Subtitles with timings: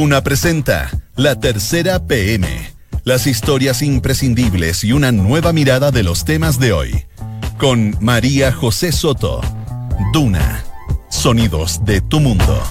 [0.00, 2.48] Duna presenta La Tercera PM.
[3.04, 7.04] Las historias imprescindibles y una nueva mirada de los temas de hoy.
[7.58, 9.42] Con María José Soto.
[10.14, 10.64] Duna.
[11.10, 12.62] Sonidos de tu mundo.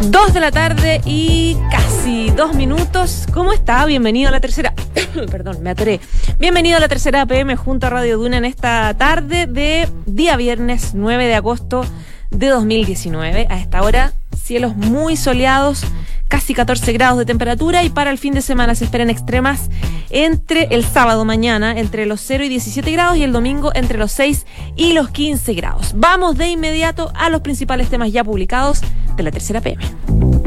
[0.00, 3.28] Dos de la tarde y casi dos minutos.
[3.32, 3.86] ¿Cómo está?
[3.86, 4.74] Bienvenido a la tercera.
[5.30, 6.00] Perdón, me atoré.
[6.40, 10.90] Bienvenido a la tercera PM junto a Radio Duna en esta tarde de día viernes
[10.94, 11.84] 9 de agosto
[12.30, 13.46] de 2019.
[13.50, 15.84] A esta hora, cielos muy soleados,
[16.28, 19.70] casi 14 grados de temperatura y para el fin de semana se esperan extremas
[20.10, 24.12] entre el sábado mañana entre los 0 y 17 grados y el domingo entre los
[24.12, 25.92] 6 y los 15 grados.
[25.96, 28.80] Vamos de inmediato a los principales temas ya publicados
[29.16, 30.37] de la tercera PM.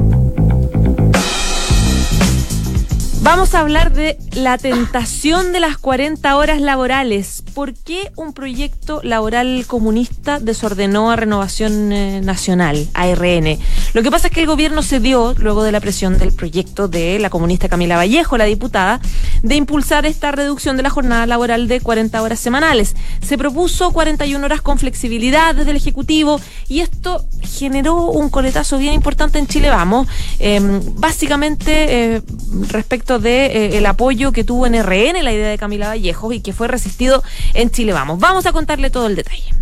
[3.23, 7.43] Vamos a hablar de la tentación de las 40 horas laborales.
[7.53, 13.59] ¿Por qué un proyecto laboral comunista desordenó a Renovación eh, Nacional, ARN?
[13.93, 17.19] Lo que pasa es que el gobierno cedió, luego de la presión del proyecto de
[17.19, 18.99] la comunista Camila Vallejo, la diputada,
[19.43, 22.95] de impulsar esta reducción de la jornada laboral de 40 horas semanales.
[23.21, 28.95] Se propuso 41 horas con flexibilidad desde el Ejecutivo y esto generó un coletazo bien
[28.95, 30.07] importante en Chile Vamos.
[30.39, 32.21] Em, básicamente, eh,
[32.69, 36.41] respecto de eh, el apoyo que tuvo en RN la idea de Camila Vallejo y
[36.41, 37.23] que fue resistido
[37.53, 38.19] en Chile Vamos.
[38.19, 39.53] Vamos a contarle todo el detalle.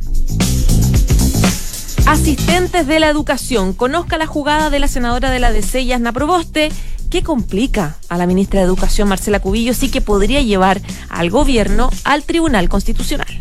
[2.05, 3.73] Asistentes de la educación.
[3.73, 6.71] Conozca la jugada de la senadora de la DC, Yasna Proboste,
[7.09, 11.89] que complica a la ministra de Educación, Marcela Cubillo, sí que podría llevar al gobierno
[12.03, 13.39] al Tribunal Constitucional.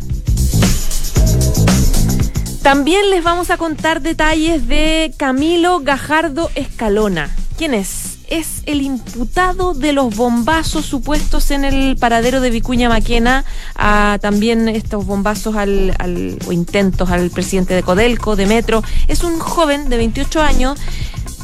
[2.62, 7.34] También les vamos a contar detalles de Camilo Gajardo Escalona.
[7.56, 8.17] ¿Quién es?
[8.28, 14.68] Es el imputado de los bombazos supuestos en el paradero de Vicuña Maquena, a también
[14.68, 18.82] estos bombazos al, o intentos al presidente de Codelco, de Metro.
[19.08, 20.78] Es un joven de 28 años,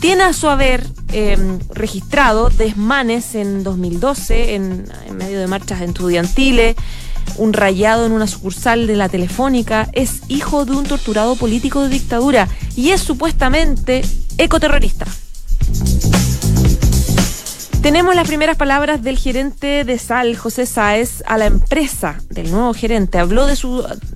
[0.01, 6.77] tiene a su haber em, registrado desmanes en 2012 en, en medio de marchas estudiantiles
[7.37, 11.89] un rayado en una sucursal de la Telefónica, es hijo de un torturado político de
[11.89, 14.05] dictadura y es supuestamente
[14.39, 15.07] ecoterrorista.
[17.85, 22.73] Tenemos las primeras palabras del gerente de Sal, José Sáez, a la empresa del nuevo
[22.73, 23.19] gerente.
[23.19, 23.59] Habló de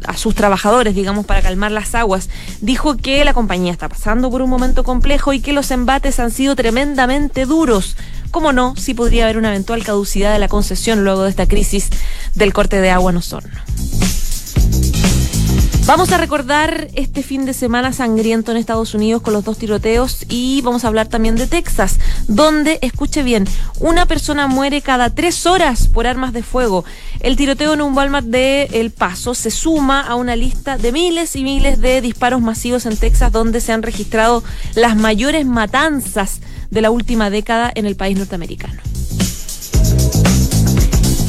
[0.06, 2.30] a sus trabajadores, digamos, para calmar las aguas.
[2.62, 6.30] Dijo que la compañía está pasando por un momento complejo y que los embates han
[6.30, 7.98] sido tremendamente duros.
[8.30, 8.74] ¿Cómo no?
[8.74, 11.90] Si podría haber una eventual caducidad de la concesión luego de esta crisis
[12.34, 13.60] del corte de agua en Osorno.
[15.88, 20.26] Vamos a recordar este fin de semana sangriento en Estados Unidos con los dos tiroteos
[20.28, 23.46] y vamos a hablar también de Texas, donde, escuche bien,
[23.80, 26.84] una persona muere cada tres horas por armas de fuego.
[27.20, 31.34] El tiroteo en un Walmart de El Paso se suma a una lista de miles
[31.36, 34.44] y miles de disparos masivos en Texas, donde se han registrado
[34.74, 38.82] las mayores matanzas de la última década en el país norteamericano.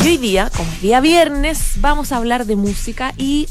[0.03, 3.47] Y hoy día, como es día viernes, vamos a hablar de música y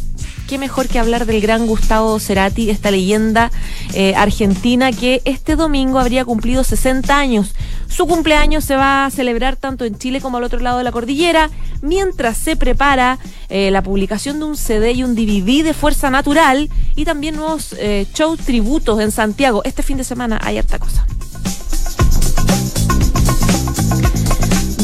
[0.48, 3.52] qué mejor que hablar del gran Gustavo Cerati, esta leyenda
[3.92, 7.54] eh, argentina que este domingo habría cumplido 60 años.
[7.86, 10.92] Su cumpleaños se va a celebrar tanto en Chile como al otro lado de la
[10.92, 11.50] cordillera,
[11.82, 13.18] mientras se prepara
[13.50, 17.74] eh, la publicación de un CD y un DVD de Fuerza Natural y también nuevos
[17.78, 19.62] eh, shows tributos en Santiago.
[19.64, 21.06] Este fin de semana hay harta cosa.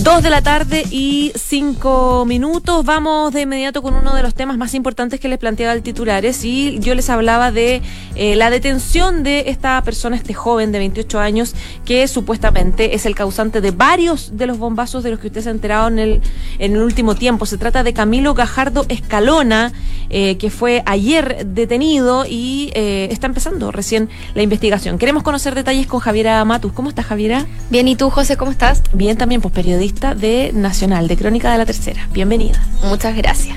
[0.05, 2.85] Dos de la tarde y cinco minutos.
[2.85, 6.45] Vamos de inmediato con uno de los temas más importantes que les planteaba el titulares
[6.45, 7.81] y yo les hablaba de
[8.15, 11.55] eh, la detención de esta persona, este joven de 28 años,
[11.87, 15.51] que supuestamente es el causante de varios de los bombazos de los que ustedes se
[15.51, 16.23] enteraron en el,
[16.59, 17.47] en el último tiempo.
[17.47, 19.73] Se trata de Camilo Gajardo Escalona,
[20.11, 24.99] eh, que fue ayer detenido y eh, está empezando recién la investigación.
[24.99, 26.75] Queremos conocer detalles con Javiera Matus.
[26.75, 27.47] ¿Cómo estás, Javiera?
[27.71, 28.83] Bien, ¿y tú, José, cómo estás?
[28.93, 32.09] Bien, también, pues periodista de Nacional, de Crónica de la Tercera.
[32.12, 32.62] Bienvenida.
[32.82, 33.56] Muchas gracias.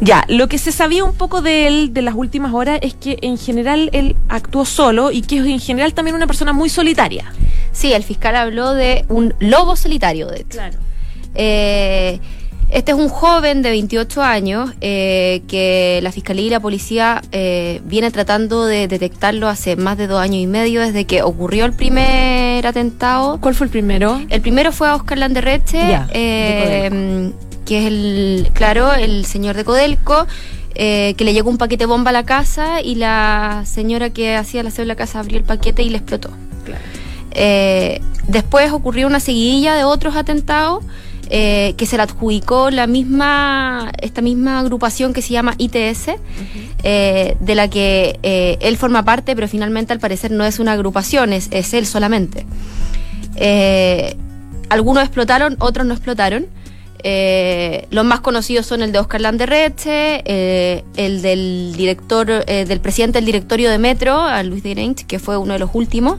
[0.00, 3.18] Ya, lo que se sabía un poco de él de las últimas horas es que
[3.22, 7.32] en general él actuó solo y que es en general también una persona muy solitaria.
[7.72, 10.48] Sí, el fiscal habló de un lobo solitario, de hecho.
[10.50, 10.78] Claro.
[11.34, 12.20] Eh,
[12.70, 17.80] este es un joven de 28 años eh, que la Fiscalía y la Policía eh,
[17.84, 21.72] viene tratando de detectarlo hace más de dos años y medio desde que ocurrió el
[21.72, 23.40] primer atentado.
[23.40, 24.20] ¿Cuál fue el primero?
[24.28, 27.32] El primero fue a Oscar Landerreche, eh,
[27.64, 30.26] que es el, claro, el señor de Codelco.
[30.74, 34.68] que le llegó un paquete bomba a la casa y la señora que hacía la
[34.68, 36.30] aseo en la casa abrió el paquete y le explotó.
[38.28, 40.84] después ocurrió una seguidilla de otros atentados
[41.30, 46.12] eh, que se la adjudicó la misma, esta misma agrupación que se llama ITS,
[46.82, 50.72] eh, de la que eh, él forma parte, pero finalmente al parecer no es una
[50.72, 52.46] agrupación, es, es él solamente.
[54.70, 56.46] algunos explotaron, otros no explotaron.
[57.90, 60.22] los más conocidos son el de Oscar Landerreche,
[60.96, 65.36] el del director, del presidente del directorio de Metro, a Luis de Grange, que fue
[65.36, 66.18] uno de los últimos,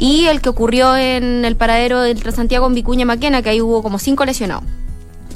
[0.00, 3.82] y el que ocurrió en el paradero del Transantiago en Vicuña Maquena, que ahí hubo
[3.82, 4.64] como cinco lesionados.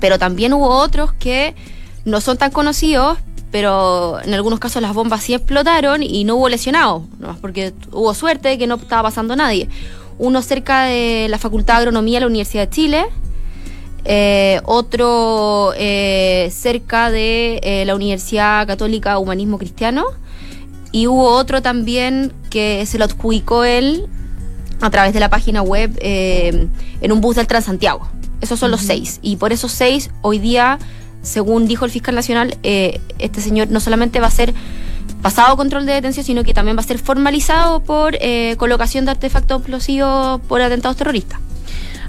[0.00, 1.54] Pero también hubo otros que
[2.06, 3.18] no son tan conocidos,
[3.50, 7.36] pero en algunos casos las bombas sí explotaron y no hubo lesionados, ¿no?
[7.42, 9.68] porque hubo suerte de que no estaba pasando nadie.
[10.18, 13.04] Uno cerca de la Facultad de Agronomía de la Universidad de Chile,
[14.06, 20.06] eh, otro eh, cerca de eh, la Universidad Católica Humanismo Cristiano,
[20.90, 24.08] y hubo otro también que se lo adjudicó él
[24.80, 26.68] a través de la página web eh,
[27.00, 28.08] en un bus del Transantiago.
[28.40, 29.20] Esos son los seis.
[29.22, 30.78] Y por esos seis, hoy día,
[31.22, 34.52] según dijo el fiscal nacional, eh, este señor no solamente va a ser
[35.22, 39.12] pasado control de detención, sino que también va a ser formalizado por eh, colocación de
[39.12, 41.40] artefactos explosivos por atentados terroristas.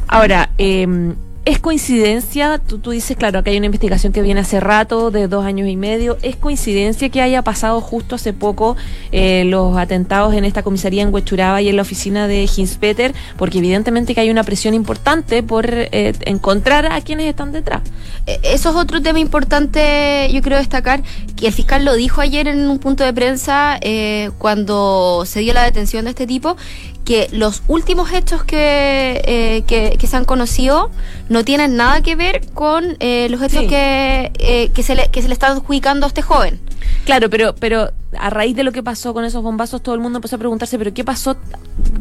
[0.08, 1.14] Ahora, eh,
[1.46, 2.58] ¿Es coincidencia?
[2.58, 5.70] Tú, tú dices, claro, que hay una investigación que viene hace rato, de dos años
[5.70, 6.18] y medio.
[6.24, 8.76] ¿Es coincidencia que haya pasado justo hace poco
[9.12, 13.14] eh, los atentados en esta comisaría en Huechuraba y en la oficina de Hinspeter?
[13.38, 17.84] Porque evidentemente que hay una presión importante por eh, encontrar a quienes están detrás.
[18.26, 21.04] E, eso es otro tema importante, yo creo destacar,
[21.36, 25.54] que el fiscal lo dijo ayer en un punto de prensa eh, cuando se dio
[25.54, 26.58] la detención de este tipo,
[27.06, 29.63] que los últimos hechos que, eh,
[29.98, 30.90] que, se han conocido
[31.30, 35.22] no tienen nada que ver con eh, los hechos que, eh, que, se le, que
[35.22, 36.60] se le están adjudicando a este joven.
[37.06, 40.18] Claro, pero, pero a raíz de lo que pasó con esos bombazos, todo el mundo
[40.18, 41.38] empezó a preguntarse, pero ¿qué pasó?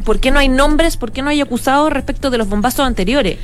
[0.05, 0.97] ¿Por qué no hay nombres?
[0.97, 3.39] ¿Por qué no hay acusados respecto de los bombazos anteriores?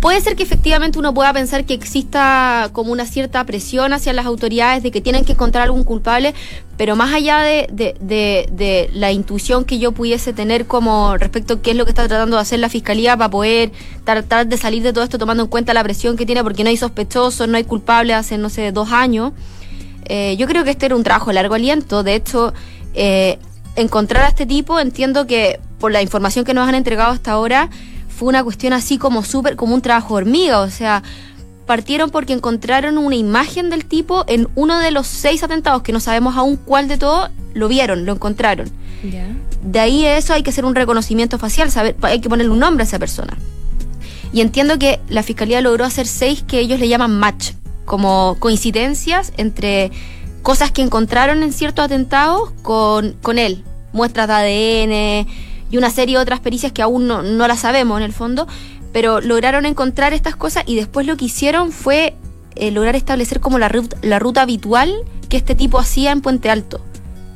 [0.00, 4.24] Puede ser que efectivamente uno pueda pensar que exista como una cierta presión hacia las
[4.24, 6.34] autoridades de que tienen que encontrar algún culpable,
[6.78, 11.72] pero más allá de, de, la intuición que yo pudiese tener como respecto a qué
[11.72, 13.72] es lo que está tratando de hacer la fiscalía para poder
[14.04, 16.70] tratar de salir de todo esto tomando en cuenta la presión que tiene porque no
[16.70, 19.32] hay sospechosos, no hay culpables hace, no sé, dos años,
[20.12, 22.02] eh, yo creo que este era un trabajo de largo aliento.
[22.02, 22.52] De hecho,
[22.94, 23.38] eh,
[23.76, 27.70] encontrar a este tipo, entiendo que por la información que nos han entregado hasta ahora,
[28.20, 31.02] fue una cuestión así como súper, como un trabajo hormiga, o sea,
[31.64, 36.00] partieron porque encontraron una imagen del tipo en uno de los seis atentados, que no
[36.00, 38.70] sabemos aún cuál de todos, lo vieron, lo encontraron.
[39.62, 42.82] De ahí eso hay que hacer un reconocimiento facial, saber, hay que ponerle un nombre
[42.82, 43.38] a esa persona.
[44.34, 47.52] Y entiendo que la fiscalía logró hacer seis que ellos le llaman match,
[47.86, 49.92] como coincidencias entre
[50.42, 53.64] cosas que encontraron en ciertos atentados con, con él,
[53.94, 57.98] muestras de ADN, y una serie de otras pericias que aún no, no las sabemos
[57.98, 58.46] en el fondo,
[58.92, 62.14] pero lograron encontrar estas cosas y después lo que hicieron fue
[62.56, 64.92] eh, lograr establecer como la ruta, la ruta habitual
[65.28, 66.80] que este tipo hacía en Puente Alto.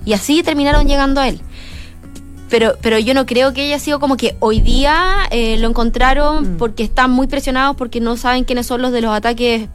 [0.05, 1.41] Y así terminaron llegando a él.
[2.51, 6.55] Pero, pero yo no creo que haya sido como que hoy día eh, lo encontraron
[6.55, 6.57] mm.
[6.59, 9.69] porque están muy presionados porque no saben quiénes son los de los ataques,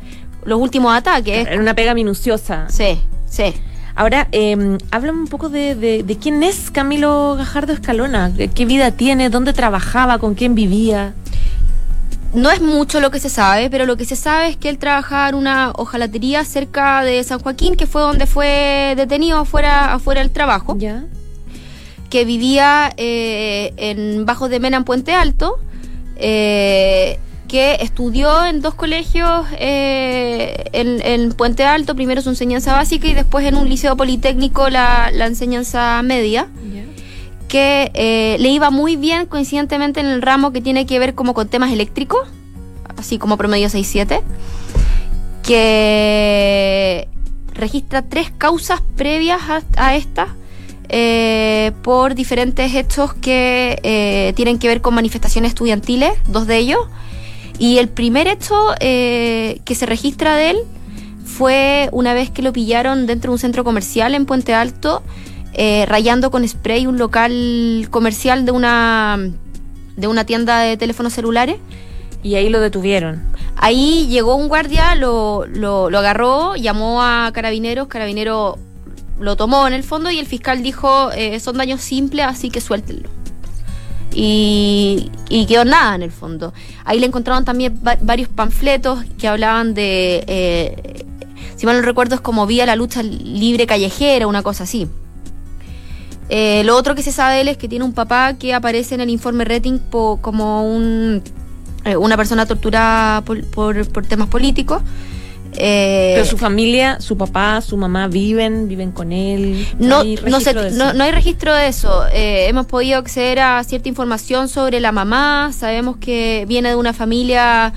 [0.46, 1.48] los últimos ataques.
[1.48, 2.68] Era una pega minuciosa.
[2.70, 3.54] Sí, sí.
[4.00, 9.52] Ahora, eh, háblame un poco de, quién es Camilo Gajardo Escalona, qué vida tiene, dónde
[9.52, 11.14] trabajaba, con quién vivía.
[12.34, 14.78] No es mucho lo que se sabe, pero lo que se sabe es que él
[14.78, 20.22] trabajaba en una hojalatería cerca de San Joaquín, que fue donde fue detenido afuera, afuera
[20.22, 20.78] del trabajo.
[20.78, 21.04] Ya.
[22.10, 25.60] Que vivía eh, en Bajo de Mena, en Puente Alto.
[26.16, 33.14] Eh, que estudió en dos colegios eh, en, Puente Alto, primero su enseñanza básica y
[33.14, 36.48] después en un liceo politécnico la, enseñanza media,
[37.50, 41.34] que eh, le iba muy bien coincidentemente en el ramo que tiene que ver como
[41.34, 42.20] con temas eléctricos,
[42.98, 44.22] así como promedio 6-7,
[45.42, 47.08] que
[47.54, 49.42] registra tres causas previas
[49.76, 50.36] a, esta.
[50.92, 56.80] Eh, por diferentes hechos que tienen que ver con manifestaciones estudiantiles, dos de ellos,
[57.60, 60.58] y el primer hecho eh, que se registra de él
[61.26, 65.04] fue una vez que lo pillaron dentro de un centro comercial en Puente Alto,
[65.54, 69.20] eh, rayando con spray un local comercial de una,
[69.98, 71.58] de una tienda de teléfonos celulares.
[72.24, 73.24] Y ahí lo detuvieron.
[73.56, 78.58] Ahí llegó un guardia, lo, lo, agarró, llamó a carabineros, carabinero
[79.20, 82.62] lo tomó en el fondo y el fiscal dijo, eh, son daños simples, así que
[82.62, 83.19] suéltenlo
[84.14, 85.12] y,
[85.48, 86.54] quedó nada en el fondo.
[86.86, 91.06] Ahí le encontraron también varios panfletos que hablaban de, eh,
[91.56, 94.88] si mal no recuerdo, es como vía la lucha libre callejera, una cosa así.
[96.30, 98.96] Eh, lo otro que se sabe de él es que tiene un papá que aparece
[98.96, 101.24] en el informe Rating como un
[101.86, 104.82] eh, una persona torturada por, por, por temas políticos.
[105.56, 109.68] Eh, Pero su familia, su papá, su mamá viven, viven con él.
[109.78, 112.06] No, hay no, no, hay registro de eso.
[112.14, 115.52] Eh, hemos podido acceder a cierta información sobre la mamá.
[115.54, 117.74] Sabemos que viene de una familia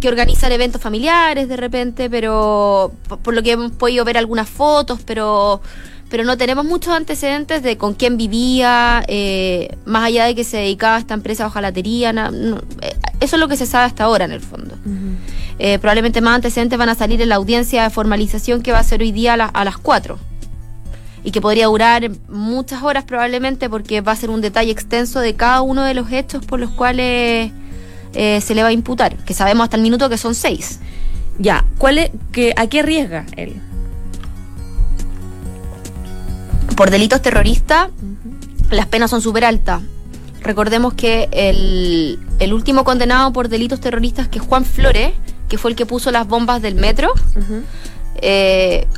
[0.00, 5.00] que, organizan eventos familiares de repente, pero por, lo que hemos podido ver algunas fotos,
[5.04, 5.60] pero
[6.10, 10.58] pero no tenemos muchos antecedentes de con quién vivía, eh, más allá de que se
[10.58, 12.10] dedicaba a esta empresa de hojalatería.
[13.20, 14.76] eso es lo que se sabe hasta ahora en el fondo.
[15.58, 18.84] Eh, probablemente más antecedentes van a salir en la audiencia de formalización que va a
[18.84, 20.18] ser hoy día a, las 4
[21.22, 25.34] y que podría durar muchas horas probablemente porque va a ser un detalle extenso de
[25.34, 27.52] cada uno de los hechos por los cuales
[28.14, 30.80] eh, se le va a imputar, que sabemos hasta el minuto que son seis.
[31.38, 33.54] Ya, ¿cuál es, que, ¿a qué arriesga él?
[36.76, 37.90] Por delitos terroristas,
[38.70, 39.82] las penas son súper altas.
[40.42, 45.12] Recordemos que el, el último condenado por delitos terroristas, que es Juan Flores,
[45.54, 47.12] que fue el que puso las bombas del metro,
[48.16, 48.88] eh,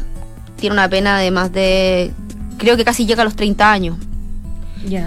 [0.57, 2.13] tiene una pena de más de,
[2.57, 3.99] creo que casi llega a los 30 años.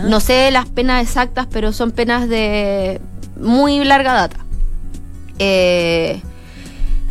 [0.04, 3.02] No sé las penas exactas, pero son penas de
[3.40, 4.38] muy larga data.
[5.40, 6.22] Eh,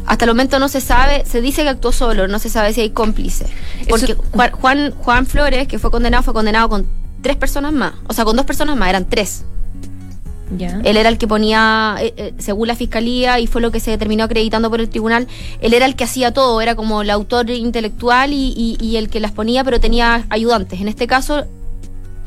[0.06, 2.80] hasta el momento no se sabe, se dice que actuó solo, no se sabe si
[2.82, 3.46] hay cómplice.
[3.88, 4.14] Porque
[4.52, 6.86] Juan, Juan Flores, que fue condenado, fue condenado con
[7.22, 7.94] tres personas más.
[8.06, 9.44] O sea, con dos personas más, eran tres.
[10.84, 13.90] Él era el que ponía, eh, eh, según la fiscalía, y fue lo que se
[13.90, 15.26] determinó acreditando por el tribunal,
[15.60, 19.32] él era el que hacía todo, era como el autor intelectual y el que las
[19.32, 20.80] ponía, pero tenía ayudantes.
[20.80, 21.46] En este caso,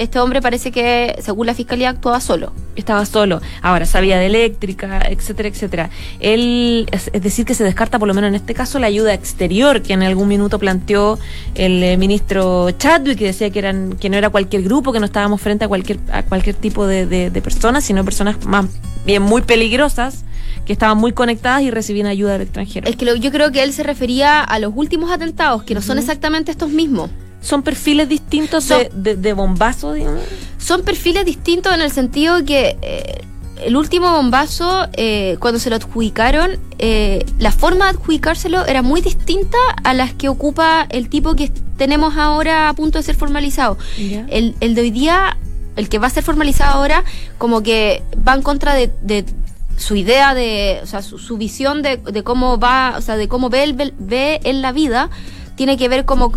[0.01, 2.53] este hombre parece que, según la fiscalía, actuaba solo.
[2.75, 3.41] Estaba solo.
[3.61, 5.89] Ahora, sabía de eléctrica, etcétera, etcétera.
[6.19, 9.81] Él, es, decir, que se descarta, por lo menos en este caso, la ayuda exterior
[9.81, 11.19] que en algún minuto planteó
[11.55, 15.05] el eh, ministro Chadwick, que decía que, eran, que no era cualquier grupo, que no
[15.05, 18.65] estábamos frente a cualquier, a cualquier tipo de, de personas, sino personas más
[19.05, 20.23] bien muy peligrosas
[20.65, 22.87] que estaban muy conectadas y recibían ayuda del extranjero.
[22.87, 25.97] Es que yo creo que él se refería a los últimos atentados, que no son
[25.97, 27.09] exactamente estos mismos.
[27.41, 30.21] ¿Son perfiles distintos de, de, bombazo, digamos?
[30.57, 33.21] Son perfiles distintos en el sentido que eh,
[33.63, 39.01] el último bombazo, eh, cuando se lo adjudicaron, eh, la forma de adjudicárselo era muy
[39.01, 43.77] distinta a las que ocupa el tipo que tenemos ahora a punto de ser formalizado.
[43.97, 45.37] El, el, de hoy día,
[45.75, 47.03] el que va a ser formalizado ahora,
[47.37, 49.25] como que va en contra de, de
[49.77, 53.49] su idea de, o sea, su, visión de, de, cómo va, o sea, de cómo
[53.49, 55.09] ve, él, ve en la vida,
[55.55, 56.31] tiene que ver como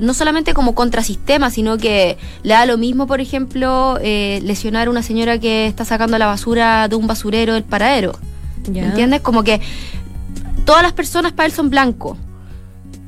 [0.00, 4.90] no solamente como contrasistema, sino que le da lo mismo, por ejemplo, eh, lesionar a
[4.90, 8.12] una señora que está sacando la basura de un basurero del paradero.
[8.66, 9.20] ¿Entiendes?
[9.20, 9.60] Como que
[10.64, 12.16] todas las personas para él son blancos.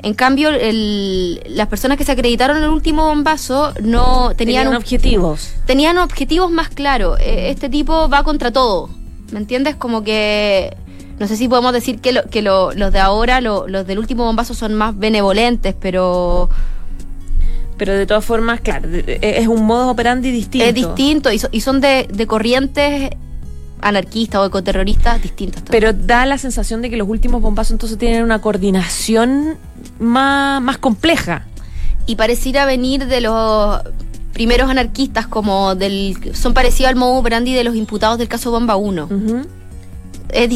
[0.02, 5.52] En cambio, las personas que se acreditaron en el último bombazo no tenían, objetivos.
[5.64, 7.20] Tenían objetivos más claros.
[7.20, 8.90] E, este tipo va contra todo.
[9.30, 9.76] ¿Me entiendes?
[9.76, 10.76] Como que
[11.20, 14.74] no sé si podemos decir que, que los de ahora, los del último bombazo son
[14.74, 16.50] más benevolentes, pero
[17.76, 20.66] pero de todas formas, claro, es un modo operandi distinto.
[20.66, 23.10] Es distinto y, son de, corrientes
[23.80, 25.64] anarquistas o ecoterroristas distintas.
[25.68, 29.56] Pero da la sensación de que los últimos bombazos entonces tienen una coordinación
[29.98, 31.46] más, más compleja.
[32.06, 33.80] Y pareciera venir de los
[34.32, 38.76] primeros anarquistas como del son parecidos al modo operandi de los imputados del caso Bomba
[38.76, 39.08] 1.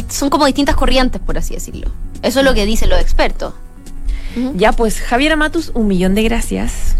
[0.08, 1.90] son como distintas corrientes, por así decirlo.
[2.22, 3.54] Eso es lo que dicen los expertos.
[4.54, 6.94] Ya, pues Javier Matus, un millón de gracias.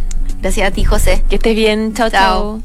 [0.46, 1.24] Gracias a ti, José.
[1.28, 1.92] Que estés bien.
[1.92, 2.62] Chao, chao.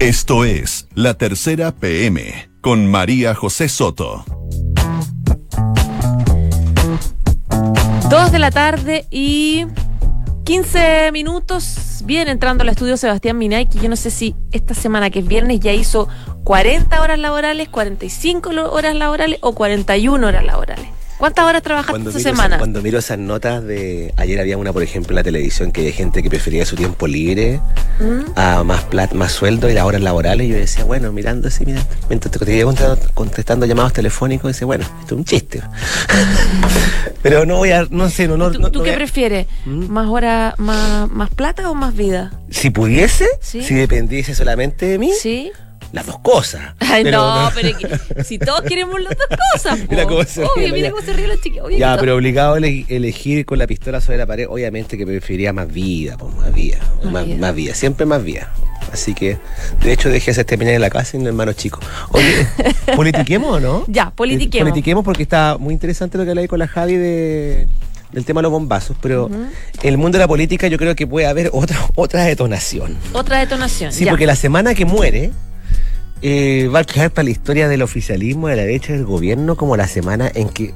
[0.00, 4.24] Esto es La Tercera PM con María José Soto.
[8.10, 9.66] Dos de la tarde y
[10.42, 12.00] 15 minutos.
[12.04, 15.26] Bien, entrando al estudio Sebastián Minay, que yo no sé si esta semana que es
[15.28, 16.08] viernes ya hizo
[16.42, 20.88] 40 horas laborales, 45 horas laborales o 41 horas laborales.
[21.22, 22.58] ¿Cuántas horas trabajaste esta semana?
[22.58, 24.12] cuando miro esas notas de.
[24.16, 27.06] Ayer había una, por ejemplo, en la televisión que hay gente que prefería su tiempo
[27.06, 27.60] libre
[28.00, 28.32] ¿Mm?
[28.34, 30.48] a más plata, más sueldo y las horas laborales.
[30.48, 32.74] Y yo decía, bueno, mirando así, mira, mientras te iba
[33.14, 35.62] contestando llamados telefónicos, decía, bueno, esto es un chiste.
[37.22, 37.86] Pero no voy a.
[37.88, 38.50] No sé, no.
[38.50, 39.46] ¿Tú, ¿tú qué prefieres?
[39.64, 39.92] ¿Mm?
[39.92, 42.32] ¿Más horas, más, más plata o más vida?
[42.50, 45.12] Si pudiese, si dependiese solamente de mí.
[45.16, 45.52] Sí
[45.92, 46.74] las dos cosas.
[46.80, 47.70] Ay, no, pero
[48.24, 51.40] si todos queremos las dos cosas, mira cómo se Obvio, mira cómo se ríen los
[51.40, 51.70] chiquillos.
[51.76, 55.72] Ya, pero obligado a elegir con la pistola sobre la pared, obviamente que preferiría más
[55.72, 57.74] vida, pues más vida, más, vida.
[57.74, 58.50] siempre más vida.
[58.92, 59.38] Así que,
[59.82, 61.80] de hecho, dejé ese terminar en la casa en hermano chico.
[62.10, 62.46] Oye,
[62.96, 63.84] ¿politiquemos o no?
[63.88, 64.68] Ya, politiquemos.
[64.68, 67.68] Politiquemos porque está muy interesante lo que leí con la Javi de
[68.12, 69.48] del tema de los bombazos, pero en
[69.82, 72.98] el mundo de la política yo creo que puede haber otra, otra detonación.
[73.14, 73.90] Otra detonación.
[73.90, 75.30] Sí, porque la semana que muere
[76.22, 79.76] eh, va a quedar para la historia del oficialismo de la derecha del gobierno como
[79.76, 80.72] la semana en que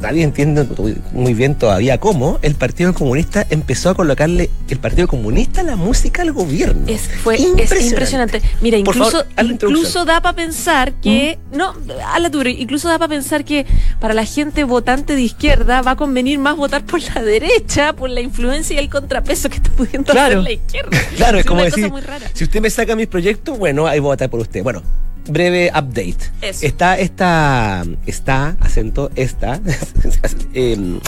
[0.00, 0.66] nadie entiende
[1.12, 6.22] muy bien todavía cómo el Partido Comunista empezó a colocarle el Partido Comunista la música
[6.22, 6.84] al gobierno.
[6.86, 7.76] Es, fue impresionante.
[7.76, 8.42] Es impresionante.
[8.60, 11.56] Mira, incluso, incluso da para pensar que, ¿Mm?
[11.56, 11.74] no,
[12.06, 13.66] a la dura, incluso da para pensar que
[14.00, 18.10] para la gente votante de izquierda va a convenir más votar por la derecha, por
[18.10, 20.98] la influencia y el contrapeso que está pudiendo hacer la izquierda.
[21.16, 21.90] Claro, es, como decir,
[22.34, 24.62] si usted me saca mis proyectos, bueno, ahí voy a votar por usted.
[24.62, 24.82] Bueno,
[25.28, 26.18] breve update.
[26.42, 29.60] Está esta, está, acento, esta,
[30.54, 31.00] em,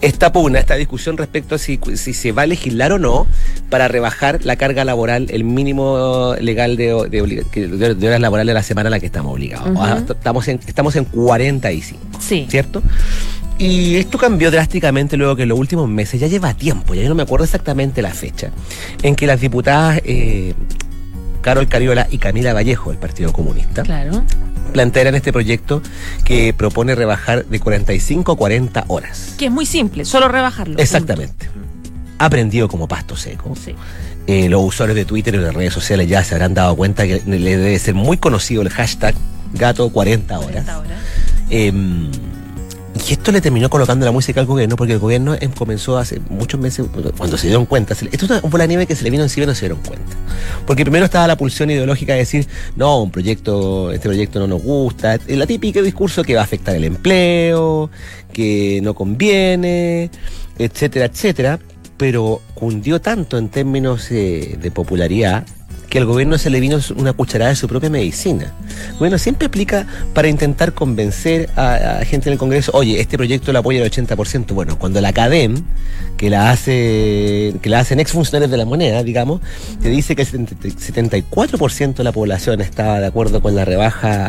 [0.00, 3.26] esta pugna, esta discusión respecto a si, si, se va a legislar o no
[3.68, 8.90] para rebajar la carga laboral, el mínimo legal de, horas laborales de la semana a
[8.90, 9.68] la que estamos obligados.
[10.10, 12.46] estamos, en, estamos en 45, sí.
[12.48, 12.82] ¿cierto?
[13.58, 17.10] Y esto cambió drásticamente luego que en los últimos meses, ya lleva tiempo, ya yo
[17.10, 18.50] no me acuerdo exactamente la fecha,
[19.02, 20.54] en que las diputadas eh,
[21.40, 23.82] Carol Cariola y Camila Vallejo, del Partido Comunista.
[23.82, 24.22] Claro.
[24.72, 25.82] Plantearon este proyecto
[26.24, 29.34] que propone rebajar de 45 a 40 horas.
[29.38, 30.78] Que es muy simple, solo rebajarlo.
[30.78, 31.48] Exactamente.
[32.18, 33.54] Aprendido como pasto seco.
[33.56, 33.74] Sí.
[34.26, 37.22] Eh, los usuarios de Twitter y de redes sociales ya se habrán dado cuenta que
[37.26, 39.14] le debe ser muy conocido el hashtag
[39.54, 40.50] gato 40 horas.
[40.50, 40.98] 40 horas.
[41.48, 42.10] Em,
[43.08, 46.20] y esto le terminó colocando la música al gobierno porque el gobierno em, comenzó hace
[46.28, 49.44] muchos meses, cuando se dieron cuenta, esto es una nieve que se le vino encima
[49.44, 50.16] y no se dieron cuenta.
[50.66, 54.62] Porque primero estaba la pulsión ideológica de decir, no, un proyecto, este proyecto no nos
[54.62, 57.90] gusta, la típica discurso que va a afectar el empleo,
[58.32, 60.10] que no conviene,
[60.58, 61.58] etcétera, etcétera,
[61.96, 65.46] pero cundió tanto en términos eh, de popularidad
[65.90, 68.54] que al gobierno se le vino una cucharada de su propia medicina.
[68.94, 73.58] Gobierno siempre aplica para intentar convencer a, gente en el Congreso, oye, este proyecto lo
[73.58, 74.54] apoya el 80%.
[74.54, 75.62] Bueno, cuando la ACADEM,
[76.16, 79.40] que la hace, que la hacen exfuncionarios de la moneda, digamos,
[79.82, 84.26] te dice que el 74% de la población estaba de acuerdo con la rebaja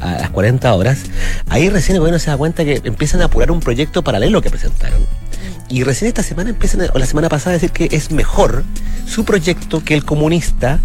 [0.00, 1.02] a las 40 horas,
[1.48, 4.50] ahí recién el gobierno se da cuenta que empiezan a apurar un proyecto paralelo que
[4.50, 5.00] presentaron.
[5.70, 8.64] Y recién esta semana empiezan, o la semana pasada, a decir que es mejor
[9.06, 10.80] su proyecto que el comunista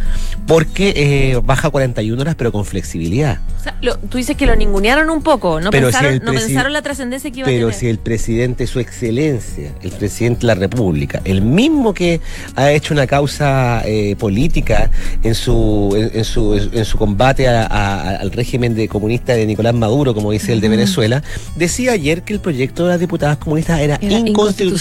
[0.46, 3.40] porque eh, baja 41 horas, pero con flexibilidad.
[3.60, 3.76] O sea,
[4.10, 7.48] tú dices que lo ningunearon un poco, no, pensaron, no pensaron la trascendencia que iba
[7.48, 7.62] a tener.
[7.62, 12.22] Pero si el presidente, su excelencia, el presidente de la República, el mismo que
[12.56, 14.92] ha hecho una causa eh, política
[15.24, 20.32] en su, en, su, en su combate al régimen de comunista de Nicolás Maduro, como
[20.32, 21.24] dice el de Venezuela,
[21.56, 24.75] decía ayer que el proyecto de las diputadas comunistas era, inconstitucional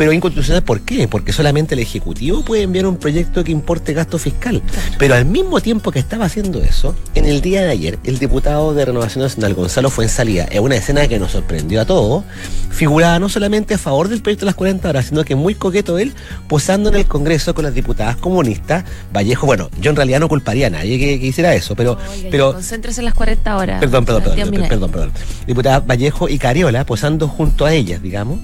[0.00, 1.08] pero inconstitucional, ¿por qué?
[1.08, 4.62] Porque solamente el Ejecutivo puede enviar un proyecto que importe gasto fiscal.
[4.98, 8.72] Pero al mismo tiempo que estaba haciendo eso, en el día de ayer, el diputado
[8.72, 12.24] de Renovación Nacional, Gonzalo Fuensalía, en una escena que nos sorprendió a todos,
[12.70, 15.98] figuraba no solamente a favor del proyecto de las 40 horas, sino que muy coqueto
[15.98, 16.14] él,
[16.48, 18.86] posando en el Congreso con las diputadas comunistas.
[19.12, 21.98] Vallejo, bueno, yo en realidad no culparía a nadie que, hiciera eso, pero...
[22.30, 23.80] pero concéntrese en las 40 horas.
[23.80, 25.12] Perdón, perdón, perdón, perdón, perdón, perdón.
[25.46, 28.38] Diputadas Vallejo y Cariola posando junto a ellas, digamos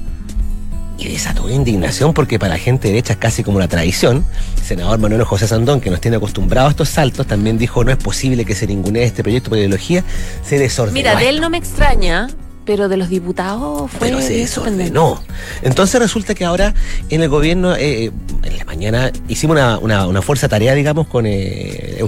[0.99, 4.25] y desató indignación porque para la gente derecha es casi como la tradición.
[4.57, 7.91] El senador Manuel José Sandón, que nos tiene acostumbrados a estos saltos, también dijo no
[7.91, 10.05] es posible que se ningune este proyecto por ideología,
[10.43, 10.95] se desordenó.
[10.95, 12.29] Mira, de él no me extraña,
[12.65, 15.23] pero de los diputados fue Pero se desordenó.
[15.63, 16.75] Entonces resulta que ahora
[17.11, 18.11] en el gobierno, eh,
[18.43, 22.05] en la mañana, hicimos una, fuerza tarea, digamos, con eh,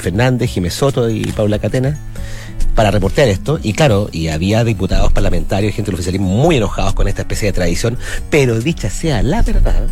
[0.00, 1.98] Fernández, Jiménez Soto y Paula Catena
[2.74, 7.08] para reportear esto, y claro, y había diputados parlamentarios, gente del oficialismo muy enojados con
[7.08, 7.98] esta especie de tradición,
[8.30, 9.86] pero dicha sea la verdad,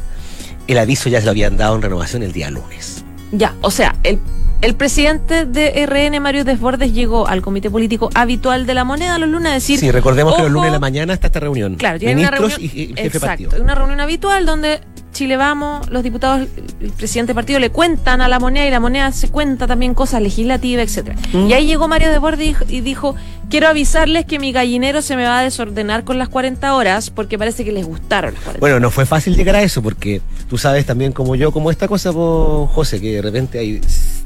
[0.66, 3.05] el aviso ya se lo habían dado en renovación el día lunes.
[3.33, 4.19] Ya, o sea, el,
[4.61, 9.29] el presidente de RN, Mario Desbordes, llegó al comité político habitual de la moneda los
[9.29, 9.79] lunes a decir.
[9.79, 11.77] Sí, recordemos que los lunes de la mañana está esta reunión.
[11.77, 12.61] Claro, tiene una reunión.
[12.61, 14.81] Y, jefe exacto, una reunión habitual donde
[15.12, 16.46] Chile Vamos, los diputados,
[16.81, 19.94] el presidente del partido le cuentan a la moneda y la moneda se cuenta también
[19.94, 21.16] cosas legislativas, etcétera.
[21.33, 21.46] Mm.
[21.49, 23.16] Y ahí llegó Mario de Borde y dijo,
[23.49, 27.38] quiero avisarles que mi gallinero se me va a desordenar con las 40 horas porque
[27.38, 30.59] parece que les gustaron las 40 Bueno, no fue fácil llegar a eso porque tú
[30.59, 33.81] sabes también como yo, como esta cosa, José, que de repente hay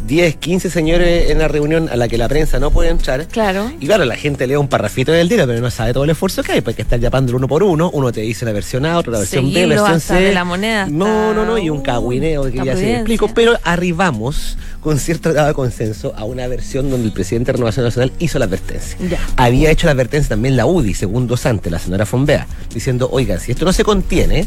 [0.07, 3.27] 10, 15 señores en la reunión a la que la prensa no puede entrar.
[3.29, 3.71] Claro.
[3.81, 6.43] Y claro, la gente lee un parrafito del día, pero no sabe todo el esfuerzo
[6.43, 9.13] que hay, porque estar llamando uno por uno, uno te dice la versión A, otra
[9.13, 10.15] la versión B, versión C.
[10.15, 14.59] De la moneda no, no, no, y un cagüineo que ya se explico, pero arribamos
[14.81, 18.39] con cierto grado de consenso a una versión donde el presidente de Renovación Nacional hizo
[18.39, 18.99] la advertencia.
[19.37, 23.53] Había hecho la advertencia también la UDI, segundos antes, la señora Fombea, diciendo, oigan, si
[23.53, 24.47] esto no se contiene,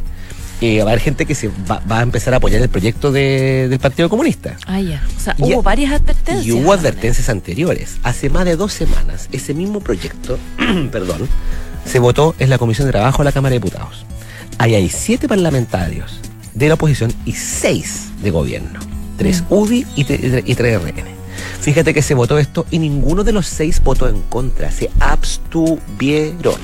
[0.61, 3.77] eh, va a haber gente que se va, a empezar a apoyar el proyecto del
[3.79, 4.57] Partido Comunista.
[4.65, 5.03] Ah, ya.
[5.15, 6.45] O sea, hubo varias advertencias.
[6.45, 7.97] Y hubo advertencias anteriores.
[8.03, 10.39] Hace más de dos semanas, ese mismo proyecto,
[10.91, 11.27] perdón,
[11.85, 14.05] se votó en la Comisión de Trabajo de la Cámara de Diputados.
[14.57, 16.19] Ahí hay siete parlamentarios
[16.53, 18.79] de la oposición y seis de gobierno.
[19.17, 19.53] Tres mm.
[19.53, 21.03] UDI y, tres RN.
[21.61, 26.59] Fíjate que se votó esto y ninguno de los seis votó en contra, se abstuvieron.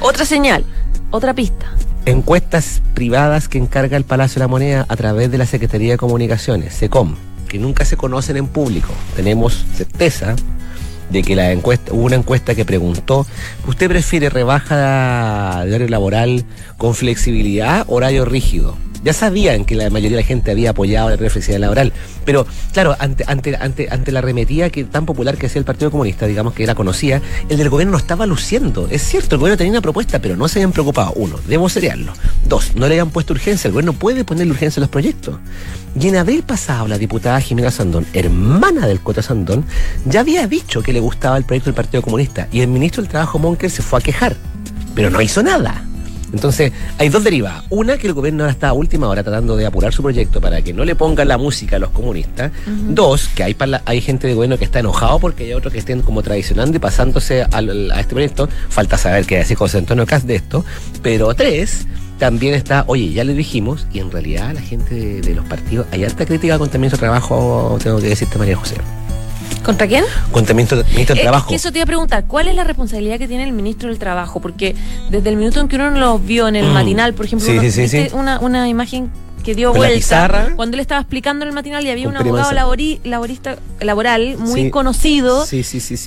[0.00, 0.64] Otra señal,
[1.10, 1.66] otra pista.
[2.08, 5.98] Encuestas privadas que encarga el Palacio de la Moneda a través de la Secretaría de
[5.98, 7.16] Comunicaciones, SECOM,
[7.48, 8.94] que nunca se conocen en público.
[9.14, 10.34] Tenemos certeza
[11.10, 13.26] de que la encuesta, hubo una encuesta que preguntó,
[13.66, 16.46] ¿usted prefiere rebaja de horario laboral
[16.78, 18.78] con flexibilidad o horario rígido?
[19.04, 21.92] Ya sabían que la mayoría de la gente había apoyado la flexibilidad laboral,
[22.24, 26.62] pero claro, ante la arremetida que, tan popular que hacía el Partido Comunista, digamos que
[26.64, 28.88] era conocida, el del gobierno no estaba luciendo.
[28.90, 31.12] Es cierto, el gobierno tenía una propuesta, pero no se habían preocupado.
[31.16, 32.12] Uno, debo seriarlo.
[32.46, 33.68] Dos, no le habían puesto urgencia.
[33.68, 35.36] El gobierno puede ponerle urgencia a los proyectos.
[35.98, 39.64] Y en abril pasado, la diputada Jimena Sandón, hermana del Cota Sandón,
[40.04, 42.48] ya había dicho que le gustaba el proyecto del Partido Comunista.
[42.52, 44.36] Y el ministro del Trabajo, Monker, se fue a quejar.
[44.94, 45.84] Pero no hizo nada.
[46.32, 47.64] Entonces, hay dos derivas.
[47.70, 50.62] Una, que el gobierno ahora está a última hora tratando de apurar su proyecto para
[50.62, 52.52] que no le pongan la música a los comunistas.
[52.66, 56.02] Dos, que hay, hay gente de gobierno que está enojado porque hay otros que estén
[56.02, 57.60] como tradicionando y pasándose a,
[58.00, 58.48] este proyecto.
[58.68, 60.64] Falta saber qué decir José Antonio Cas de esto.
[61.02, 61.86] Pero tres,
[62.18, 66.04] también está, oye, ya le dijimos, y en realidad la gente de, los partidos, hay
[66.04, 68.76] alta crítica con también su trabajo, tengo que decirte María José.
[69.62, 70.04] ¿Contra quién?
[70.30, 71.48] Contra el ministro, del Trabajo.
[71.48, 73.98] que eso te iba a preguntar, ¿cuál es la responsabilidad que tiene el ministro del
[73.98, 74.40] Trabajo?
[74.40, 74.74] Porque
[75.10, 76.72] desde el minuto en que uno lo vio en el mm.
[76.72, 77.52] matinal, por ejemplo,
[78.12, 79.10] una, una imagen
[79.48, 83.56] que dio vuelta cuando él estaba explicando en el matinal y había un abogado laborista
[83.80, 85.46] laboral muy conocido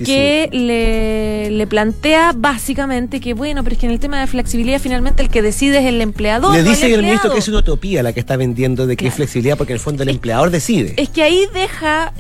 [0.06, 4.80] que le, le, plantea básicamente que bueno, pero es que en el tema de flexibilidad
[4.80, 6.54] finalmente el que decide es el empleador.
[6.54, 9.14] Le dice el, ministro que es una utopía la que está vendiendo de que es
[9.16, 10.94] flexibilidad porque en el fondo el empleador decide.
[10.98, 12.14] Es que ahí deja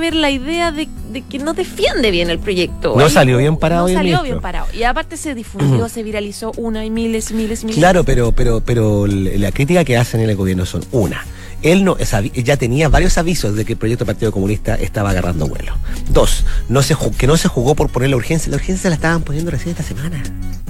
[0.00, 0.88] ver la idea de,
[1.28, 2.94] que no defiende bien el proyecto.
[2.96, 3.88] No salió bien parado.
[3.88, 4.66] No salió bien parado.
[4.72, 7.78] Y aparte se difundió, se viralizó una y miles y miles y miles.
[7.78, 11.24] Claro, pero, pero, pero la crítica que hacen en el gobierno son una.
[11.62, 15.46] Él no, ya tenía varios avisos de que el proyecto del Partido Comunista estaba agarrando
[15.46, 15.74] vuelo.
[16.08, 18.50] Dos, no se, que no se jugó por poner la urgencia.
[18.50, 20.22] La urgencia la estaban poniendo recién esta semana.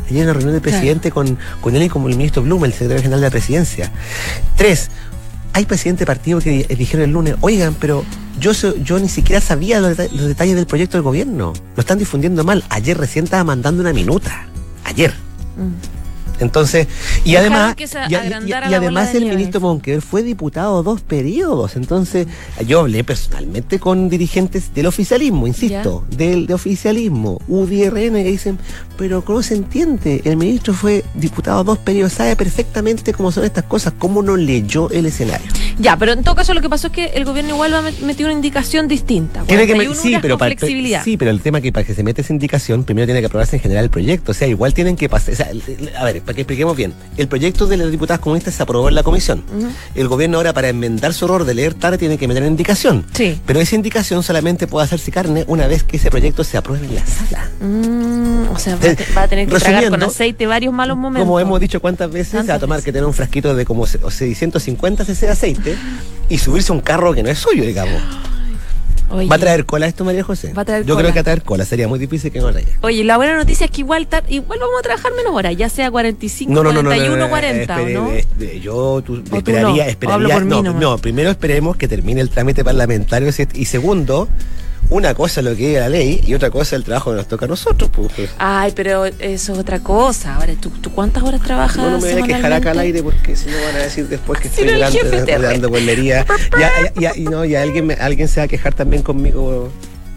[0.07, 2.73] Ayer en una reunión del presidente con, con él y con el ministro Blum, el
[2.73, 3.93] secretario general de la presidencia.
[4.57, 4.91] Tres,
[5.53, 8.05] hay presidentes de partido que dijeron el lunes, oigan, pero
[8.39, 11.53] yo, yo ni siquiera sabía los, detalles del proyecto del gobierno.
[11.77, 12.65] Lo están difundiendo mal.
[12.71, 14.47] Ayer recién estaba mandando una minuta.
[14.85, 15.13] Ayer.
[15.57, 16.00] Mm.
[16.41, 16.89] Entonces,
[17.25, 17.77] y además,
[18.09, 18.15] y,
[18.53, 21.77] además el ministro Monquer fue diputado dos periodos.
[21.77, 22.27] Entonces,
[22.67, 28.59] yo hablé personalmente con dirigentes del oficialismo, insisto, del oficialismo, UDRN, que dicen,
[28.97, 30.23] pero ¿cómo se entiende?
[30.25, 34.91] El ministro fue diputado dos periodos, sabe perfectamente cómo son estas cosas, cómo no leyó
[34.91, 35.47] el escenario.
[35.79, 37.73] Ya, pero en todo caso lo que pasó es que el gobierno igual
[38.03, 39.43] metió una indicación distinta.
[39.45, 40.55] Tiene que sí, pero para,
[41.03, 43.57] sí, pero el tema que para que se mete esa indicación, primero tiene que aprobarse
[43.57, 44.33] en general el proyecto.
[44.33, 45.35] O sea, igual tienen que pasar.
[45.97, 48.95] a ver, para que expliquemos bien, el proyecto de las diputadas comunistas se aprobó en
[48.95, 49.43] la comisión.
[49.97, 53.05] El gobierno ahora, para enmendar su error de leer tarde, tiene que meter una indicación.
[53.13, 53.41] Sí.
[53.45, 56.95] Pero esa indicación solamente puede hacerse carne una vez que ese proyecto se apruebe en
[56.95, 57.51] la sala.
[57.61, 61.27] Mm, o sea, va, a tener que tragar con aceite varios malos momentos.
[61.27, 63.85] Como hemos dicho cuántas veces, se va a tomar que tener un frasquito de como
[63.89, 65.77] 650 cc de aceite
[66.29, 68.01] y subirse a un carro que no es suyo, digamos.
[69.11, 70.53] ¿Va a traer cola esto, María José?
[70.53, 72.51] Va a traer Yo creo que va a traer cola, sería muy difícil que no
[72.51, 72.71] traiga.
[72.83, 75.91] Oye, la buena noticia es que igual, igual vamos a trabajar menos horas, ya sea
[75.91, 78.11] 45, no, no, 41, no, 40, ¿no?
[78.63, 84.29] yo esperaría, esperaría, no, no, primero esperemos que termine el trámite parlamentario y segundo,
[84.91, 87.17] una cosa es lo que diga la ley y otra cosa es el trabajo que
[87.17, 87.91] nos toca a nosotros.
[87.95, 88.31] Pues.
[88.39, 90.35] Ay, pero eso es otra cosa.
[90.35, 91.77] Ahora, ¿tú, cuántas horas trabajas?
[91.77, 94.09] No, no me voy a quejar acá al aire porque si no van a decir
[94.09, 94.67] después que estoy
[95.41, 96.27] dando bolería.
[97.17, 99.71] y, no, y alguien, alguien se va a quejar también conmigo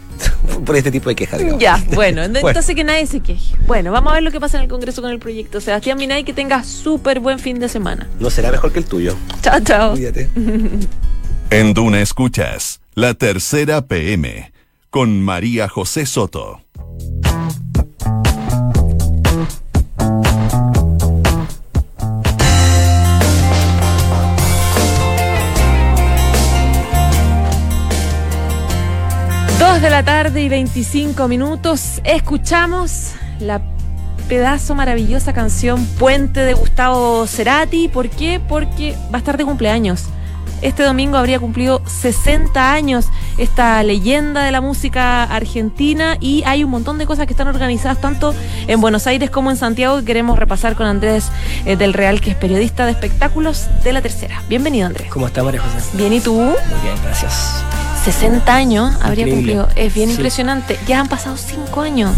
[0.66, 1.40] por este tipo de quejas.
[1.58, 3.54] Ya, bueno, entonces que nadie se queje.
[3.68, 5.60] Bueno, vamos a ver lo que pasa en el Congreso con el proyecto.
[5.60, 8.08] Sebastián Minay, que tenga súper buen fin de semana.
[8.18, 9.16] No será mejor que el tuyo.
[9.40, 9.92] Chao, chao.
[9.92, 10.28] Cuídate.
[11.50, 14.53] en Duna Escuchas, la tercera PM
[14.94, 16.60] con María José Soto.
[29.58, 32.00] Dos de la tarde y 25 minutos.
[32.04, 33.62] Escuchamos la
[34.28, 37.88] pedazo maravillosa canción Puente de Gustavo Cerati.
[37.88, 38.40] ¿Por qué?
[38.48, 40.04] Porque va a estar de cumpleaños.
[40.62, 46.70] Este domingo habría cumplido 60 años esta leyenda de la música argentina y hay un
[46.70, 48.34] montón de cosas que están organizadas tanto
[48.66, 51.30] en Buenos Aires como en Santiago que queremos repasar con Andrés
[51.66, 54.42] eh, del Real, que es periodista de espectáculos de la tercera.
[54.48, 55.08] Bienvenido, Andrés.
[55.10, 55.84] ¿Cómo está, María José?
[55.94, 56.34] Bien, ¿y tú?
[56.34, 57.62] Muy bien, gracias.
[58.04, 59.68] 60 años habría cumplido.
[59.76, 60.78] Es bien impresionante.
[60.86, 62.10] Ya han pasado 5 años.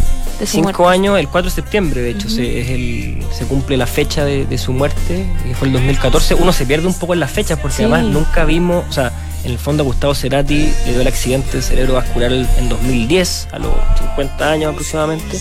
[0.44, 4.24] Cinco años, el 4 de septiembre, de hecho, se, es el, se cumple la fecha
[4.24, 6.34] de, su muerte, que fue el 2014.
[6.34, 9.12] Uno se pierde un poco en las fechas porque además nunca vimos, o sea,
[9.44, 13.72] en el fondo a Gustavo Cerati le dio el accidente cerebrovascular en 2010, a los
[13.98, 15.40] 50 años aproximadamente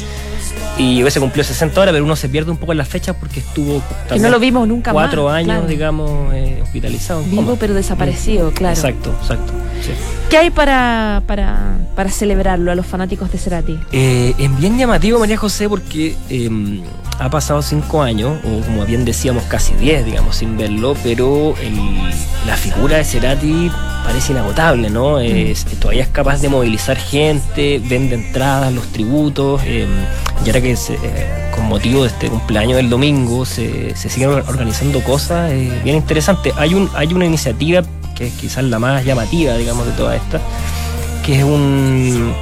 [0.78, 3.40] y hubiese cumplido 60 horas, pero uno se pierde un poco en las fechas porque
[3.40, 3.82] estuvo
[4.20, 7.24] no lo vimos nunca cuatro más, años, digamos, eh, hospitalizado.
[7.24, 8.76] Vivo pero desaparecido, claro.
[8.76, 9.54] Exacto, exacto.
[10.30, 13.80] ¿Qué hay para, para, para, celebrarlo a los fanáticos de Cerati?
[13.92, 16.82] Eh, es bien llamativo, María José, porque em,
[17.20, 21.54] ha pasado cinco años, o como bien decíamos, casi diez, digamos, sin verlo, pero
[22.48, 23.72] la figura de Cerati
[24.04, 25.20] parece inagotable, ¿no?
[25.20, 25.80] Es, mm.
[25.80, 29.90] Todavía es capaz de movilizar gente, vende entradas, los tributos, em,
[30.44, 35.02] y ahora que eh, con motivo de este cumpleaños del domingo se, se siguen organizando
[35.04, 36.54] cosas eh, bien interesantes.
[36.58, 37.84] Hay, un, hay una iniciativa
[38.16, 40.40] que es quizás la más llamativa, digamos, de toda esta,
[41.26, 42.34] que es un,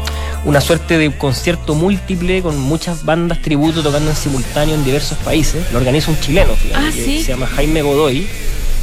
[0.45, 5.71] una suerte de concierto múltiple con muchas bandas tributo tocando en simultáneo en diversos países.
[5.71, 8.27] Lo organiza un chileno, ah, que se llama Jaime Godoy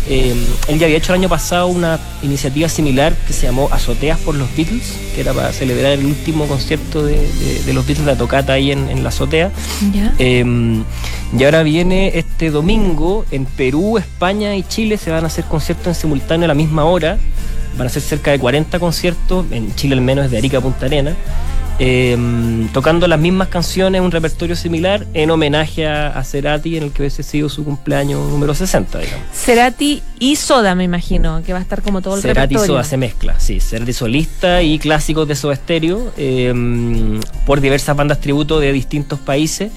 [0.08, 0.34] eh,
[0.68, 4.34] él ya había hecho el año pasado una iniciativa similar que se llamó Azoteas por
[4.34, 7.16] los Beatles, que era para celebrar el último concierto de,
[7.72, 9.50] los Beatles, la tocata ahí en, la azotea.
[10.18, 10.82] Eh,
[11.38, 15.86] y ahora viene este domingo en Perú, España y Chile se van a hacer conciertos
[15.86, 17.18] en simultáneo a la misma hora.
[17.78, 20.60] Van a ser cerca de 40 conciertos, en Chile al menos es de Arica a
[20.60, 21.14] Punta Arena.
[21.82, 27.00] Em, tocando las mismas canciones, un repertorio similar, en homenaje a, Cerati, en el que
[27.00, 29.24] hubiese sido su cumpleaños número 60, digamos.
[29.32, 32.64] Cerati y Soda, me imagino, que va a estar como todo el Cerati repertorio.
[32.64, 37.96] y Soda se mezcla, sí, Cerati solista y clásicos de Soda Stereo, em, por diversas
[37.96, 39.72] bandas tributo de distintos países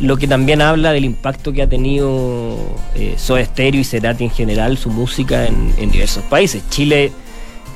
[0.00, 2.58] lo que también habla del impacto que ha tenido
[2.96, 6.64] eh, Soda Stereo y Cerati en general, su música en, en diversos países.
[6.68, 7.12] Chile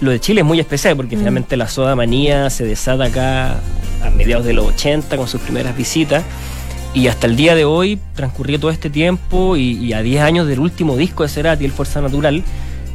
[0.01, 1.19] lo de Chile es muy especial porque mm.
[1.19, 3.61] finalmente la soda manía se desata acá
[4.03, 6.25] a mediados de los 80 con sus primeras visitas.
[6.95, 10.59] Y hasta el día de hoy, transcurrió todo este tiempo y, a 10 años del
[10.59, 12.43] último disco de Cerati, El Fuerza Natural,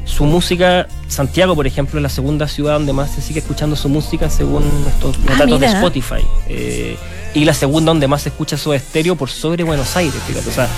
[0.06, 3.90] su música, Santiago, por ejemplo, es la segunda ciudad donde más se sigue escuchando su
[3.90, 6.26] música según estos ah, datos de Spotify.
[6.48, 6.98] Eh,
[7.34, 10.50] y la segunda donde más se escucha su estéreo por sobre Buenos Aires, fíjate.
[10.50, 10.70] O sea,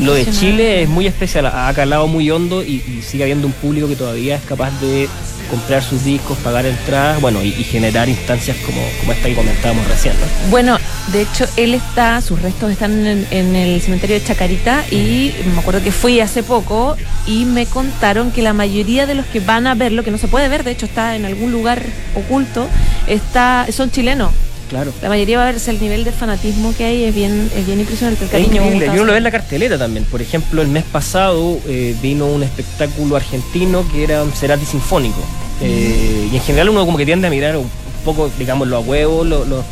[0.00, 3.52] lo de Chile es muy especial, ha calado muy hondo y, y sigue habiendo un
[3.52, 5.08] público que todavía es capaz de
[5.50, 10.14] comprar sus discos, pagar entradas, bueno, y, generar instancias como, como esta que comentábamos recién.
[10.50, 10.78] Bueno,
[11.12, 15.82] de hecho, él está, sus restos están en, el cementerio de Chacarita y me acuerdo
[15.82, 19.74] que fui hace poco y me contaron que la mayoría de los que van a
[19.74, 21.82] verlo, que no se puede ver, de hecho está en algún lugar
[22.14, 22.66] oculto,
[23.06, 24.30] está, son chilenos.
[24.68, 24.92] Claro.
[25.02, 27.80] La mayoría va a verse el nivel de fanatismo que hay, es bien, es bien
[27.80, 28.24] impresionante.
[28.24, 30.04] El cariño y uno lo ve en la cartelera también.
[30.06, 35.20] Por ejemplo, el mes pasado eh, vino un espectáculo argentino que era un Cerati Sinfónico.
[35.60, 37.70] Eh, y en general uno como que tiende a mirar un
[38.04, 39.64] poco, digamos, los huevos, los, los,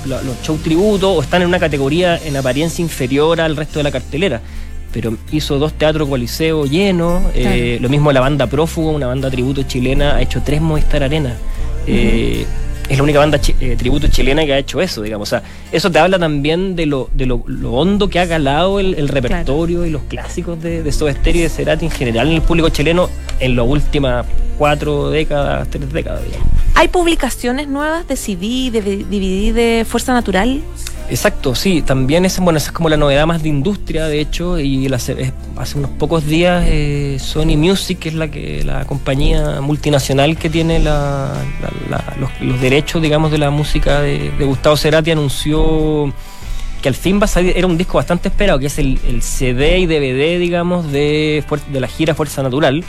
[0.43, 4.41] shows tributos, o están en una categoría en apariencia inferior al resto de la cartelera
[4.93, 7.23] pero hizo dos teatros coliseo llenos.
[7.35, 11.35] Eh, lo mismo la banda Prófugo, una banda tributo chilena, ha hecho tres Movistar Arena
[12.89, 15.29] es la única banda eh, tributo chilena que ha hecho eso, digamos.
[15.29, 17.37] O sea, eso te habla también de lo, de lo,
[17.73, 21.49] hondo que ha calado el, repertorio y los clásicos de, de Soda Stereo y de
[21.49, 23.09] Cerati en general en el público chileno
[23.41, 24.27] en las últimas
[24.59, 26.47] cuatro décadas, tres décadas, digamos.
[26.75, 30.61] ¿Hay publicaciones nuevas de CD, de DVD de Fuerza Natural?
[31.13, 34.59] Exacto, sí, también es, bueno, esa es como la novedad más de industria, de hecho,
[34.59, 35.35] y hace
[35.75, 40.79] unos pocos días eh, Sony Music, que es la que la compañía multinacional que tiene
[40.81, 46.15] los, derechos, digamos, de la música de, Gustavo Cerati, anunció
[46.81, 49.81] que al fin va a salir, era un disco bastante esperado, que es el, CD
[49.81, 51.45] y DVD, digamos, de
[51.75, 52.83] la gira Fuerza Natural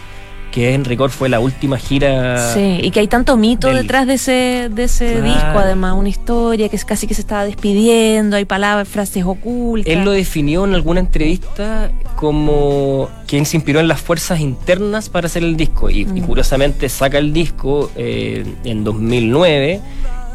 [0.54, 2.54] que en rigor fue la última gira.
[2.54, 6.70] Sí, y que hay tanto mito detrás de ese, de ese disco, además, una historia
[6.70, 9.92] que es casi que se estaba despidiendo, hay palabras, frases ocultas.
[9.92, 15.26] Él lo definió en alguna entrevista como quien se inspiró en las fuerzas internas para
[15.26, 15.90] hacer el disco.
[15.90, 16.22] Y, mm.
[16.22, 19.82] curiosamente saca el disco eh, en 2009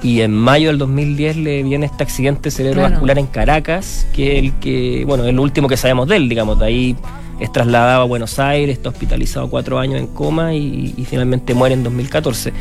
[0.03, 4.53] y en mayo del 2010 le viene este accidente cerebrovascular en Caracas, que es el
[4.55, 6.97] que, bueno, es lo último que sabemos de él, digamos, de ahí
[7.41, 11.83] es trasladado a Buenos Aires, está hospitalizado cuatro años en coma y, finalmente muere en
[11.83, 12.53] 2014.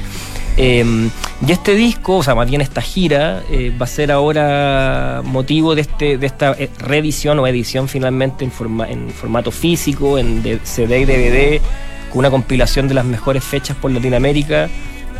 [0.57, 1.09] Em,
[1.45, 5.75] y este disco, o sea, más bien esta gira, eh, va a ser ahora motivo
[5.75, 8.51] de, este, de esta eh, reedición o edición finalmente en,
[8.89, 11.61] en formato físico, en CD y DVD,
[12.09, 14.69] con una compilación de las mejores fechas por Latinoamérica.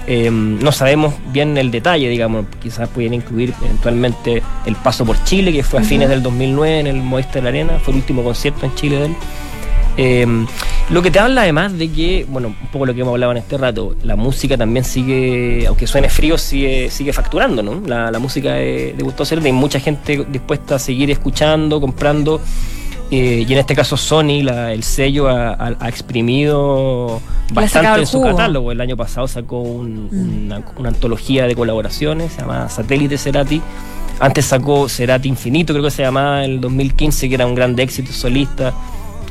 [0.10, 5.52] Em, no sabemos bien el detalle, digamos, quizás pueden incluir eventualmente el paso por Chile,
[5.52, 8.74] que fue a fines del 2009 en el Moistar Arena, fue el último concierto en
[8.76, 9.16] Chile de él.
[9.98, 10.46] Em,
[10.90, 13.40] lo que te habla además de que, bueno, un poco lo que hemos hablado en
[13.40, 17.82] este rato, la música también sigue, aunque suene frío, sigue, sigue facturando, ¿no?
[17.86, 22.40] La, música de, de Gustavo Cerati, hay mucha gente dispuesta a seguir escuchando, comprando.
[23.10, 27.22] Eh, y en este caso Sony, el sello, ha, exprimido
[27.54, 28.72] bastante en su catálogo.
[28.72, 30.52] El año pasado sacó mm.
[30.78, 33.62] una, antología de colaboraciones, se llama Satélite Cerati.
[34.20, 37.78] Antes sacó Cerati Infinito, creo que se llamaba en el 2015, que era un gran
[37.80, 38.74] éxito solista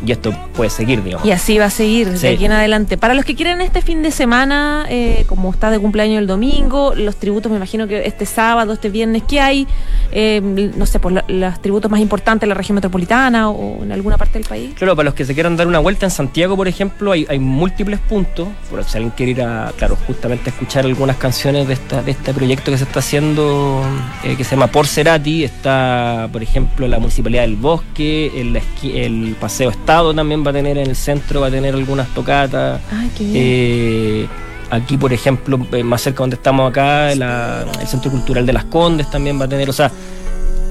[0.05, 1.27] y esto puede seguir, digamos.
[1.27, 2.97] Y así va a seguir de aquí en adelante.
[2.97, 6.95] Para los que quieren este fin de semana, eh, como está de cumpleaños el domingo,
[6.95, 9.67] los tributos, me imagino que este sábado, este viernes, ¿qué hay?
[10.13, 10.41] Eh,
[10.77, 14.39] no sé, por los tributos más importantes en la región metropolitana o en alguna parte
[14.39, 14.75] del país.
[14.75, 17.39] Claro, para los que se quieran dar una vuelta en Santiago, por ejemplo, hay, hay
[17.39, 18.49] múltiples puntos.
[18.71, 22.11] Por si alguien quiere ir a, claro, justamente a escuchar algunas canciones de, esta, de
[22.11, 23.83] este proyecto que se está haciendo,
[24.25, 29.37] eh, que se llama Por Cerati, está, por ejemplo, la Municipalidad del Bosque, el, el
[29.41, 32.81] Paseo Estado también va a tener en el centro, va a tener algunas tocatas.
[33.21, 34.27] Eh,
[34.69, 39.09] aquí, por ejemplo, eh, más cerca donde estamos acá, el Centro Cultural de las Condes
[39.09, 39.93] también va a tener, o sea,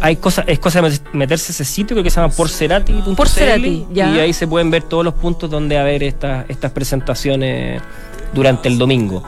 [0.01, 2.91] hay cosas, es cosa de meterse ese sitio que se llama Porcerati.
[3.15, 6.71] Porcerati, Y ahí se pueden ver todos los puntos donde va a haber estas, estas
[6.71, 7.81] presentaciones
[8.33, 9.23] durante el domingo.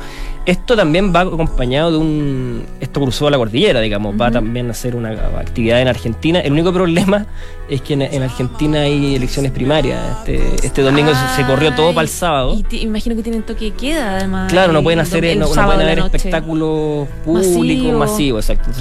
[0.47, 2.63] Esto también va acompañado de un.
[2.79, 4.15] Esto cruzó la cordillera, digamos.
[4.19, 6.39] Va también a ser una actividad en Argentina.
[6.39, 7.25] El único problema
[7.69, 9.99] es que en, Argentina hay elecciones primarias.
[10.19, 12.55] Este, este domingo se, corrió todo para el sábado.
[12.57, 14.49] Y te, imagino que tienen toque de queda, además.
[14.49, 15.35] Claro, no pueden hacer.
[15.35, 18.71] no, pueden haber espectáculos públicos, masivos, exacto.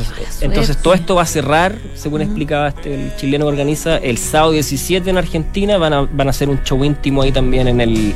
[0.42, 4.52] Entonces, todo esto va a cerrar, según explicaba este, el chileno que organiza, el sábado
[4.52, 5.78] 17 en Argentina.
[5.78, 8.14] Van a, van a hacer un show íntimo ahí también en el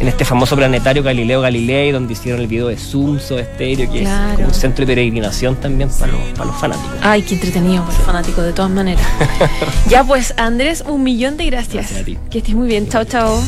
[0.00, 4.08] en este famoso planetario Galileo Galilei, donde hicieron el video de de Estéreo, que es
[4.46, 6.98] un centro de peregrinación también para los, para los fanáticos.
[7.02, 9.04] Ay, qué entretenido para los fanáticos, de todas maneras.
[9.88, 11.74] ya pues, Andrés, un millón de gracias.
[11.74, 12.18] Gracias a ti.
[12.30, 12.88] Que estés muy bien.
[12.88, 13.40] Chao, chao.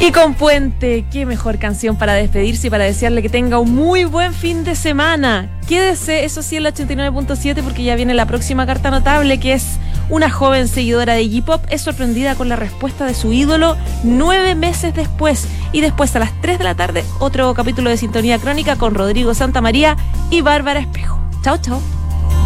[0.00, 4.04] Y con Puente, qué mejor canción para despedirse y para desearle que tenga un muy
[4.06, 5.48] buen fin de semana.
[5.68, 9.78] Quédese, eso sí, en la 89.7 porque ya viene la próxima carta notable que es
[10.10, 14.94] una joven seguidora de J-Pop es sorprendida con la respuesta de su ídolo nueve meses
[14.94, 15.46] después.
[15.72, 19.34] Y después a las 3 de la tarde, otro capítulo de Sintonía Crónica con Rodrigo
[19.34, 19.96] Santa María
[20.30, 21.18] y Bárbara Espejo.
[21.42, 21.80] Chao, chao.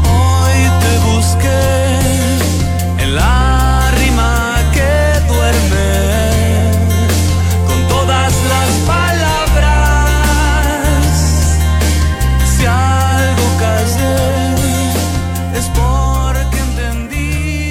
[0.05, 3.44] Hoy te busqué en la